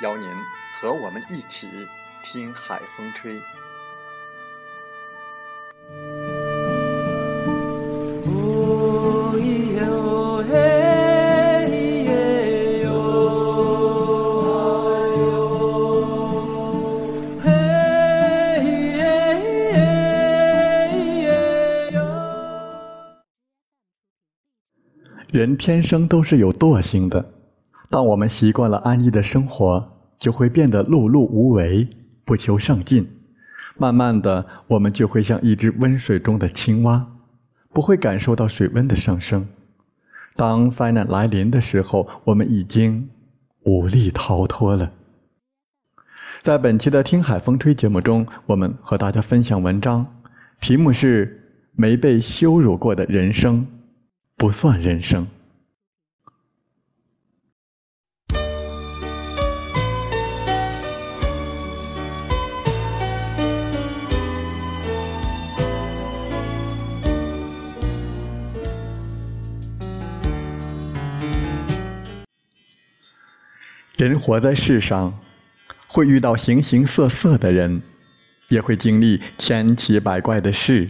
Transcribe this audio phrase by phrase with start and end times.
[0.00, 0.28] 邀您
[0.80, 1.68] 和我们一起
[2.22, 3.40] 听海风吹。
[25.30, 27.37] 人天生都是有惰性的。
[27.90, 31.88] 当我们习惯了安逸的生活，就会变得碌碌无为，
[32.24, 33.08] 不求上进。
[33.76, 37.06] 慢慢的，我们就会像一只温水中的青蛙，
[37.72, 39.46] 不会感受到水温的上升。
[40.36, 43.08] 当灾难来临的时候，我们已经
[43.62, 44.92] 无力逃脱了。
[46.42, 50.06] 在本期的《听海风吹》节目中，我们和大家分享文章，
[50.60, 51.26] 题目是
[51.74, 53.66] 《没被羞辱过的人生
[54.36, 55.24] 不算人生》。
[73.98, 75.18] 人活在世上，
[75.88, 77.82] 会遇到形形色色的人，
[78.46, 80.88] 也会经历千奇百怪的事，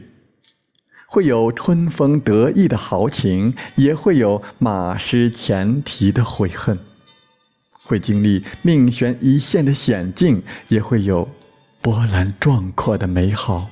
[1.07, 6.79] 会有春风得意的豪情，也会有马失前蹄的悔恨，
[7.73, 11.27] 会经历命悬一线的险境，也会有
[11.81, 13.71] 波澜壮阔的美好。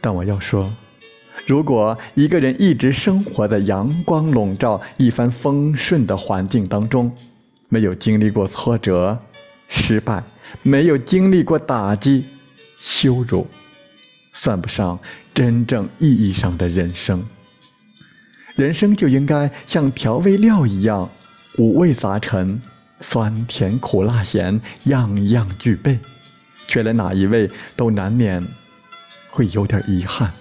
[0.00, 0.74] 但我要说。
[1.50, 7.10] 如果一个人一直生活在阳光笼罩、一帆风顺的环境当中，
[7.68, 9.18] 没有经历过挫折、
[9.66, 10.22] 失败，
[10.62, 12.24] 没有经历过打击、
[12.76, 13.48] 羞辱，
[14.32, 14.96] 算不上
[15.34, 17.20] 真正意义上的人生。
[18.54, 21.10] 人生就应该像调味料一样，
[21.58, 22.62] 五味杂陈，
[23.00, 25.98] 酸甜苦辣咸，样样具备，
[26.68, 28.40] 缺了哪一味，都难免
[29.30, 30.32] 会有点遗憾。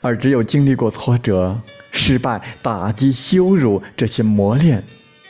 [0.00, 1.60] 而只有经历过挫折、
[1.92, 4.82] 失败、打击、羞辱这些磨练，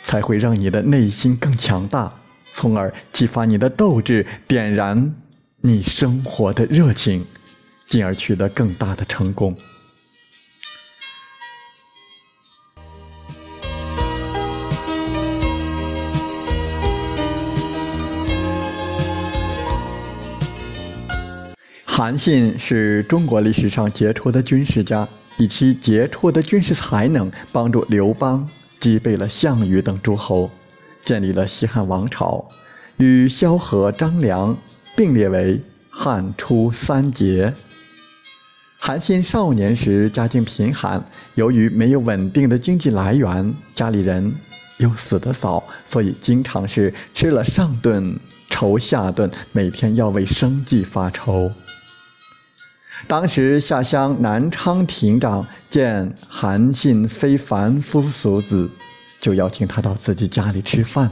[0.05, 2.13] 才会让你的内心更强大，
[2.53, 5.15] 从而激发你的斗志，点燃
[5.61, 7.27] 你生活的热情，
[7.87, 9.57] 进而取得更大的成功。
[22.01, 28.49] 韩信是中国历史上杰出的军事家，以其杰出的军事才能，帮助刘邦
[28.79, 30.51] 击败了项羽等诸侯，
[31.05, 32.43] 建立了西汉王朝，
[32.97, 34.57] 与萧何、张良
[34.97, 35.61] 并列为
[35.91, 37.53] 汉初三杰。
[38.79, 41.05] 韩信少年时家境贫寒，
[41.35, 44.35] 由于没有稳定的经济来源，家里人
[44.79, 51.53] 又死得早，所以经常是吃了上顿愁下顿，每天要为生计发愁。
[53.07, 58.71] 当时下乡南昌亭长见韩信非凡夫俗子，
[59.21, 61.11] 就邀请他到自己家里吃饭。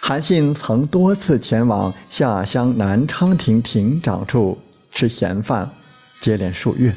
[0.00, 4.58] 韩信曾多次前往下乡南昌亭亭长处
[4.90, 5.70] 吃闲饭，
[6.20, 6.94] 接连数月。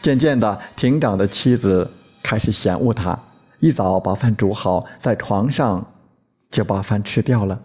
[0.00, 1.88] 渐渐的，亭长的妻子
[2.22, 3.18] 开始嫌恶他，
[3.60, 5.84] 一早把饭煮好，在床上
[6.50, 7.60] 就把饭吃掉了。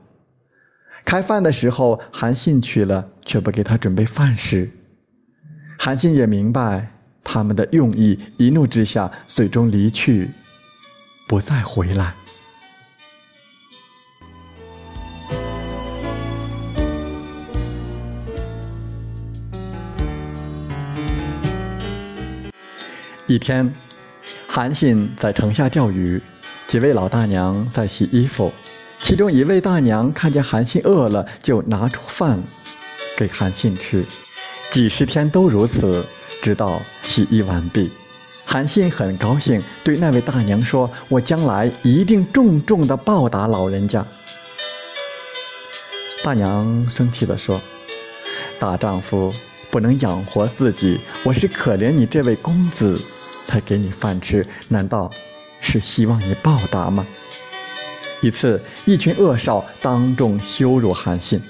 [1.06, 4.68] 开饭的时候，韩信去了，却不给他准备饭食。
[5.78, 6.92] 韩信也明白
[7.24, 10.28] 他们的用意一怒之下最终离去
[11.28, 12.16] 不再回来。
[23.28, 23.70] 一天
[24.48, 26.22] 韩信在城下钓鱼
[26.66, 28.52] 几位老大娘在洗衣服
[29.02, 32.42] 其中一位大娘看见韩信饿了就拿出饭
[33.18, 34.06] 给韩信吃。
[34.72, 36.06] 几十天都如此，
[36.42, 37.92] 直到洗衣完毕。
[38.46, 44.06] 韩信很高兴，对那位大娘说：“我将来一定重重的报答老人家。”
[46.24, 47.60] 大娘生气地说
[48.60, 49.34] ：“大丈夫
[49.70, 53.02] 不能养活自己，我是可怜你这位公子。”
[53.48, 55.10] 才给你饭吃，难道
[55.62, 57.08] 是希望你报答吗？
[58.22, 61.42] 一次，一群恶少当众羞辱韩信。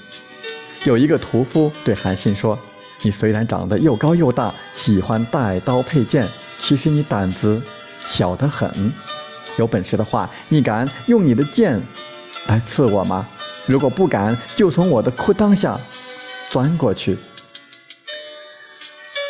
[0.88, 2.58] 有一个屠夫对韩信说
[3.04, 6.26] ：“你虽然长得又高又大，喜欢带刀佩剑，
[6.56, 7.60] 其实你胆子
[8.06, 8.90] 小得很。
[9.58, 11.78] 有本事的话，你敢用你的剑
[12.46, 13.28] 来刺我吗？
[13.66, 15.78] 如果不敢，就从我的裤裆下
[16.48, 17.18] 钻过去。”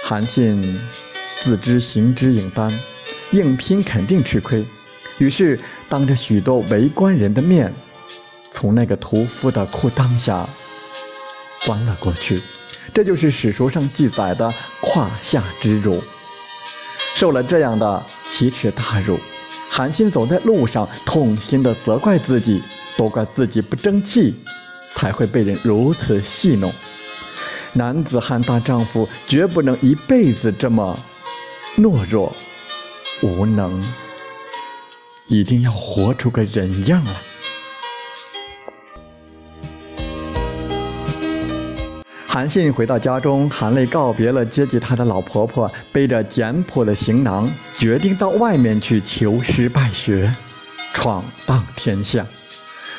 [0.06, 0.80] 韩信。
[1.40, 2.76] 自知行之影单，
[3.30, 4.66] 硬拼肯定吃亏，
[5.18, 5.58] 于是
[5.88, 7.72] 当着许多围观人的面，
[8.50, 10.46] 从那个屠夫的裤裆下
[11.68, 12.42] 翻了过去。
[12.94, 14.50] 这就是史书上记载的
[14.80, 16.02] 胯下之辱。
[17.14, 19.20] 受了这样的奇耻大辱，
[19.68, 22.62] 韩信走在路上，痛心地责怪自己，
[22.96, 24.34] 都怪自己不争气，
[24.90, 26.72] 才会被人如此戏弄。
[27.74, 30.98] 男子汉大丈夫，绝不能一辈子这么。
[31.76, 32.34] 懦弱、
[33.20, 33.84] 无能，
[35.28, 37.12] 一定要活出个人样来。
[42.38, 50.32] 韩信回到家中，含泪告别了接济他的老婆婆，背着简朴的行囊，决定到外面去求师拜学，
[50.94, 52.24] 闯荡天下。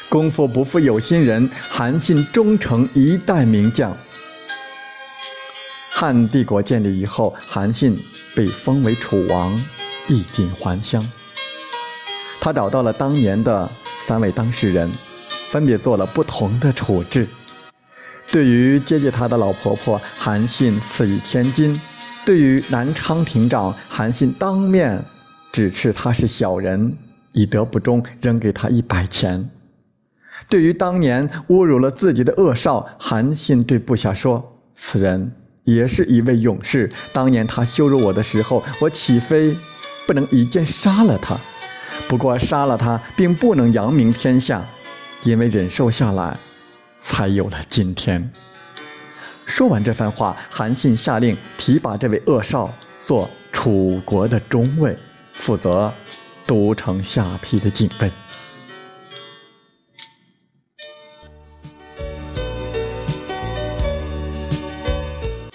[0.10, 3.96] 功夫不负有心人，韩信终成一代名将。
[5.90, 7.98] 汉帝国建立以后，韩信
[8.36, 9.58] 被封为楚王，
[10.10, 11.02] 衣锦还乡。
[12.42, 13.72] 他找到了当年的
[14.06, 14.92] 三位当事人，
[15.50, 17.26] 分别做了不同的处置。
[18.32, 21.76] 对于接济他的老婆婆，韩信赐以千金；
[22.26, 25.04] 对于南昌亭长，韩信当面
[25.52, 26.96] 指斥他是小人，
[27.34, 29.50] 以德不忠，扔给他一百钱。
[30.48, 35.32] 对于当年侮辱了自己的恶少，韩信对部下说：“此人。”
[35.66, 36.92] 也是一位勇士。
[37.14, 39.56] 当年他羞辱我的时候，我岂非
[40.08, 41.38] 不能一剑杀了他？
[42.08, 44.66] 不过杀了他，并不能扬名天下，
[45.24, 46.36] 因为忍受下来，
[47.02, 48.32] 才有了今天。
[49.46, 54.96] 说完这番话，韩信下令提拔这位恶少做楚国的中尉，
[55.34, 55.92] 负责
[56.46, 58.12] 都城下邳的警卫。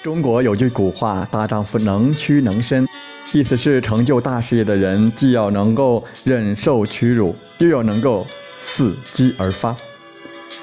[0.02, 2.87] 中国有句古话：“大丈夫能屈能伸”，
[3.33, 8.26] 意思是成就大事业的人，既要能够忍受屈辱，又要能够
[8.61, 9.75] 伺机而发。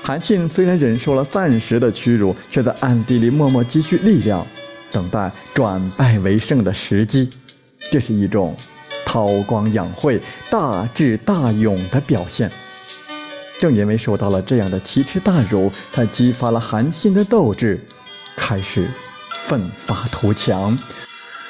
[0.03, 4.45] 韩信虽然忍受了暂时的屈辱，却在暗地里默默积蓄力量，
[4.91, 7.29] 等待转败为胜的时机。
[7.91, 8.55] 这是一种
[9.05, 12.51] 韬光养晦、大智大勇的表现。
[13.59, 17.79] 正因为受到了这样的奇耻大辱，才激发了韩信的斗志，
[18.35, 18.87] 开始。
[19.43, 20.77] 奋发图强，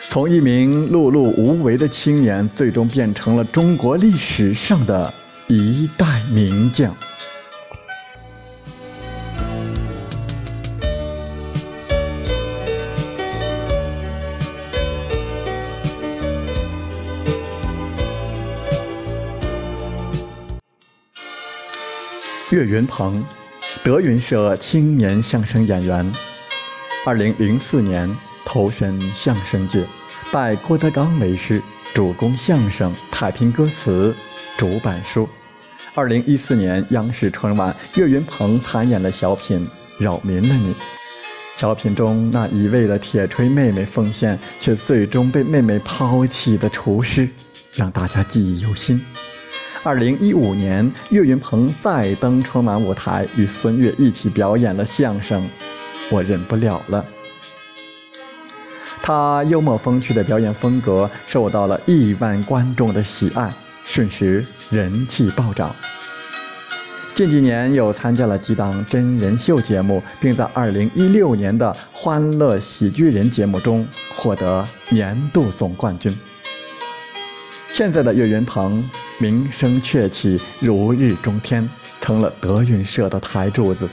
[0.07, 5.13] 从一名碌碌无为的青年，最终变成了中国历史上的
[5.47, 6.95] 一代名将。
[22.51, 23.23] 岳云鹏，
[23.81, 26.11] 德云社青年相声演员。
[27.05, 29.85] 二零零四年投身相声界，
[30.33, 31.61] 拜郭德纲为师，
[31.93, 34.13] 主攻相声《太平歌词》
[34.59, 35.29] 主板书。
[35.95, 39.65] 二零一四年央视春晚，岳云鹏参演了小品
[40.03, 40.73] 《扰民了你》。
[41.55, 47.29] 小品中那一味的铁锤妹妹奉献，却最终被妹妹抛弃的厨师，
[47.73, 49.01] 让大家记忆犹新。
[49.83, 55.49] 二零一五年，岳云鹏再登春晚舞台，与孙越一起表演了相声。
[56.11, 57.03] 我忍不了了。
[59.01, 63.51] 他幽默风趣的表演风格受到了亿万观众的喜爱，
[63.83, 65.75] 瞬时人气暴涨。
[67.15, 76.15] 近几年又参加了几档真人秀节目，并在2016年的《欢乐喜剧人》节目中获得年度总冠军。
[77.73, 78.87] 现在的岳云鹏
[79.17, 81.67] 名声鹊起，如日中天，
[82.01, 83.89] 成了德云社的台柱子。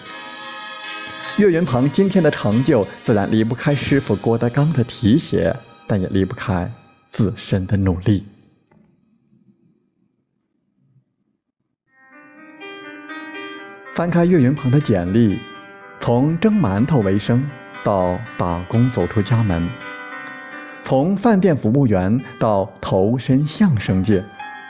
[1.38, 5.54] 岳云鹏今天的成就，自然离不开师傅郭德纲的提携，
[5.86, 6.68] 但也离不开
[7.08, 8.26] 自身的努力。
[13.94, 15.38] 翻开岳云鹏的简历，
[16.00, 17.48] 从蒸馒头为生
[17.84, 19.68] 到打工走出家门，
[20.82, 24.24] 从饭店服务员到投身相声界，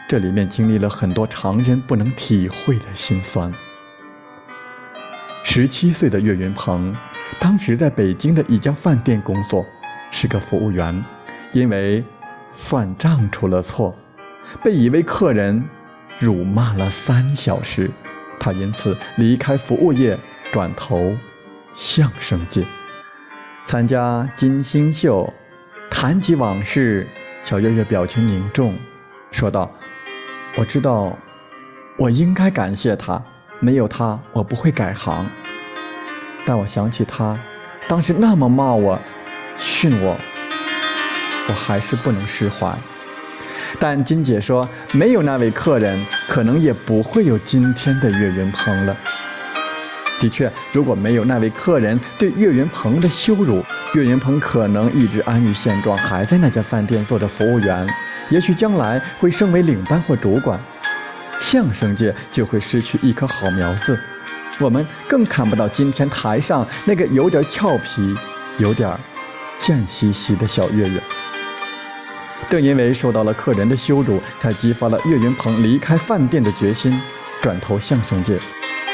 [0.09, 3.53] 这里面经历了很多常人不能体会的辛酸。
[5.45, 6.95] 十七岁的岳云鹏，
[7.39, 9.65] 当时在北京的一家饭店工作，
[10.11, 11.05] 是个服务员，
[11.53, 12.03] 因为
[12.53, 13.97] 算账出了错，
[14.63, 15.63] 被一位客人
[16.19, 17.91] 辱骂了三小时。
[18.41, 20.19] 他因此离开服务业，
[20.53, 21.17] 转投
[21.75, 22.67] 相声界，
[23.65, 25.33] 参加金星秀。
[26.01, 27.05] 谈及往事，
[27.43, 28.79] 小岳岳表情凝重，
[29.33, 29.69] 说道
[30.57, 31.19] ：“我知道，
[31.97, 33.21] 我应该感谢他，
[33.59, 35.27] 没有他，我不会改行。
[36.47, 37.37] 但我想起他
[37.89, 38.97] 当时那么骂我、
[39.57, 40.17] 训我，
[41.49, 42.73] 我还是不能释怀。”
[43.81, 48.97] 但金姐说，没有那位客人，可能也不会有今天的岳云鹏了。
[50.21, 57.87] 的确，如果没有那位客人对岳云鹏的羞辱，岳云鹏可能一直安于现状，还在那家饭店做着服务员，
[58.29, 60.59] 也许将来会升为领班或主管，
[61.41, 63.99] 相声界就会失去一颗好苗子。
[64.59, 68.15] 我们更看不到今天台上那个有点俏皮、
[68.59, 68.99] 有点
[69.57, 71.01] 贱兮兮的小岳岳。
[72.51, 77.01] 正因为受到了客人的羞辱，才激发了岳云鹏离开饭店的决心，
[77.41, 78.37] 转投相声界。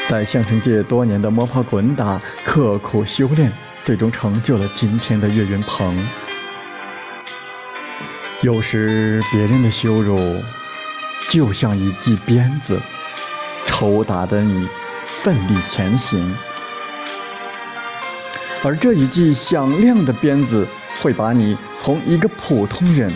[0.08, 3.50] 在相声界多年的摸爬滚打、刻苦修炼，
[3.82, 6.06] 最终成就了今天的岳云鹏。
[8.42, 10.36] 有时别人的羞辱，
[11.30, 12.78] 就像一记鞭子，
[13.66, 14.68] 抽打的你
[15.06, 16.36] 奋力前行。
[18.62, 20.66] 而这一记响亮的鞭子，
[21.00, 23.10] 会把你从一个普通人。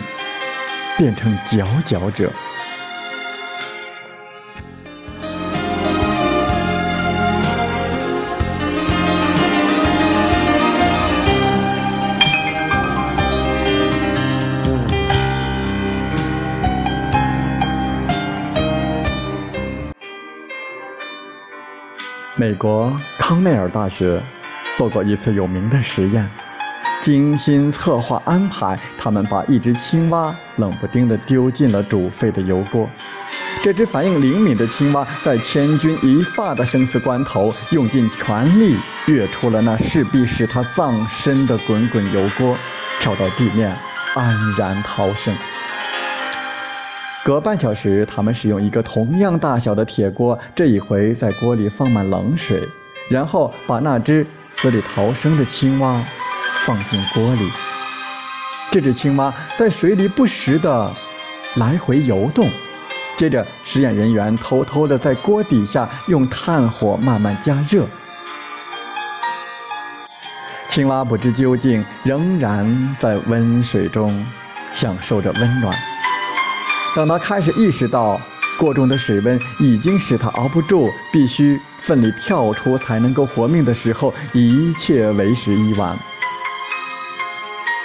[0.97, 2.29] 变成佼佼者。
[22.39, 24.17] 美国康奈尔大学
[24.77, 26.25] 做过一次有名的实验。
[27.01, 32.89] 精心策划安排，他们把一只青蛙冷不丁地丢进了煮沸的油锅。
[33.61, 38.77] 这只反应灵敏的青蛙在千钧一发的生死关头，用尽全力
[39.07, 42.55] 跃出了那势必使它葬身的滚滚油锅，
[43.01, 43.75] 跳到地面，
[44.15, 45.35] 安然逃生。
[47.29, 52.67] 隔半小时，他们使用一个同样大小的铁锅，这一回在锅里放满冷水，
[53.07, 54.25] 然后把那只
[54.57, 56.03] 死里逃生的青蛙。
[56.65, 57.51] 放进锅里，
[58.71, 60.91] 这只青蛙在水里不时地
[61.57, 62.49] 来回游动。
[63.15, 67.85] 接着，实验人员偷偷地在锅底下用炭火慢慢加热。
[70.67, 74.25] 青蛙不知究竟，仍然在温水中
[74.73, 75.77] 享受着温暖。
[76.95, 78.19] 等他开始意识到
[78.57, 85.97] 锅中的水温已经使他熬不住，必须奋力跳出才能够活命的时候，一切为时已晚。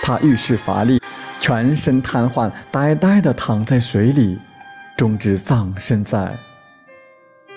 [0.02, 1.00] 他遇事乏力，
[1.38, 4.38] 全身瘫痪，呆呆地躺在水里，
[4.96, 6.36] 终至葬身在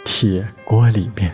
[0.05, 1.33] 铁锅里面。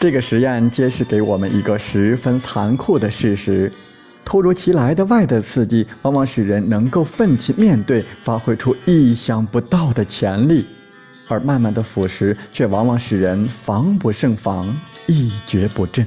[0.00, 3.70] 这个实验揭示给我们一个十分残酷的事实。
[4.24, 10.64] 突如其来的外在刺激，往往使人能够奋起面对，发挥出意想不到的潜力；
[11.28, 14.74] 而慢慢的腐蚀，却往往使人防不胜防，
[15.06, 16.06] 一蹶不振。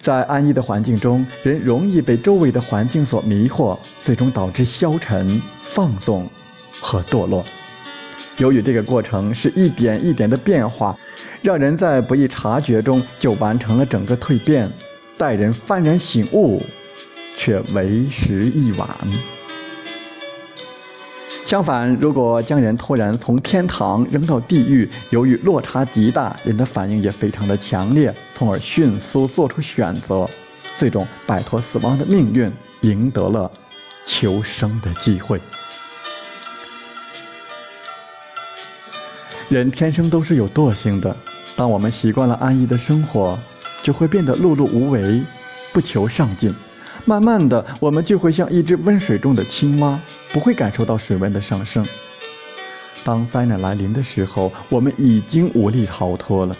[0.00, 6.28] 在安逸的环境中，人容易被周围的环境所迷惑，最终导致消沉、放纵
[6.80, 7.44] 和堕落。
[8.38, 10.96] 由于这个过程是一点一点的变化，
[11.42, 14.70] 让人在不易察觉中就完成了整个蜕变。
[15.16, 16.62] 待人幡然醒悟，
[17.36, 18.88] 却为时已晚。
[21.44, 30.26] 相反，如果将人突然从天堂扔到地狱，由于落差极大，人的反应也非常的强烈，从而迅速做出选择，
[30.78, 33.50] 最终摆脱死亡的命运，赢得了
[34.04, 35.38] 求生的机会。
[39.52, 41.14] 人天生都是有惰性的，
[41.54, 43.38] 当我们习惯了安逸的生活。
[43.82, 45.20] 就会变得碌碌无为，
[45.72, 46.54] 不求上进。
[47.04, 49.98] 慢慢的，我们就会像一只温水中的青蛙，
[50.32, 51.84] 不会感受到水温的上升。
[53.02, 56.56] 当灾难来临的时候，我们已经无力逃脱了。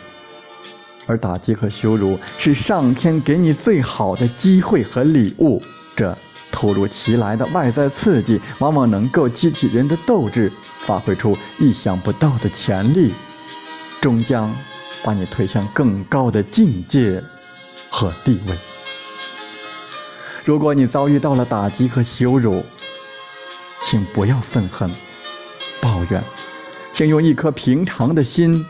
[1.06, 5.62] 而打击和羞辱是上天给你最好的机会和礼物。
[5.94, 6.18] 这
[6.52, 13.12] 突如其来的外在刺激，往往能够激起人的斗志，发挥出意想不到的潜力，
[14.00, 14.54] 终将
[15.02, 17.20] 把你推向更高的境界
[17.90, 18.56] 和地位。
[20.44, 22.62] 如果你遭遇到了打击和羞辱，
[23.82, 24.88] 请不要愤恨、
[25.80, 26.22] 抱怨，
[26.92, 28.64] 请用一颗平常的心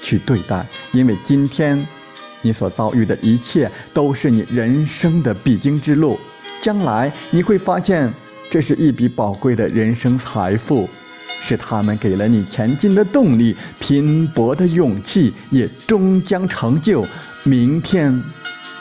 [0.00, 1.86] 去对待，因为今天
[2.40, 6.18] 你所遭遇的一切都是你人生的必经之路。
[6.66, 8.12] 将来你会发现，
[8.50, 10.88] 这是一笔宝贵的人生财富，
[11.40, 17.06] 是他们给了你前进的动力、拼搏的勇气，也终将成就
[17.44, 18.20] 明天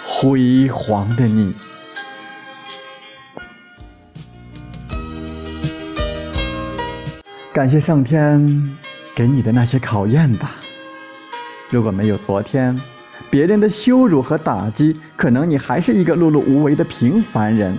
[0.04, 1.54] 辉煌的你。
[7.54, 8.68] 感谢上天
[9.15, 10.56] 给你的那些考验吧。
[11.70, 12.75] 如果没有昨天，
[13.36, 17.77] 别人的羞辱和打击，可能你还是一个碌碌无为的平凡人。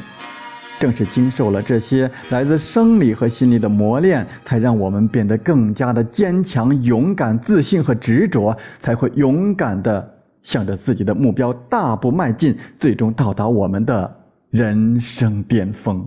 [0.78, 10.06] 正是经受了这些来自生理和心理的磨练，才让我们变得更加的坚强、勇敢、自信和执着，才会勇敢地
[10.42, 14.14] 向着自己的目标大步迈进，最终到达我们的
[14.50, 16.06] 人生巅峰。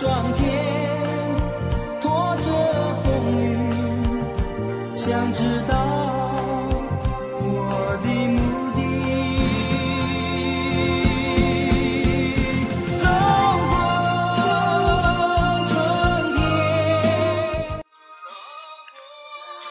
[0.00, 0.48] 双肩
[2.00, 2.50] 拖着
[3.02, 3.58] 风雨，
[4.96, 5.76] 想知道
[7.42, 8.40] 我的目
[8.72, 8.80] 的。
[12.96, 13.04] 走
[13.68, 13.70] 过
[15.66, 15.70] 春
[16.34, 16.40] 天。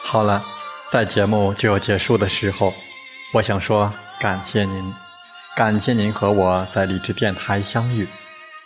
[0.04, 0.44] 好了，
[0.92, 2.72] 在节目就要结束的时候，
[3.34, 4.94] 我想说感谢您，
[5.56, 8.06] 感谢您和我在励志电台相遇。